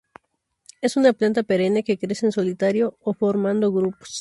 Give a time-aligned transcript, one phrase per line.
[0.81, 4.09] Es una planta perenne que crece solitaria o formando grupos.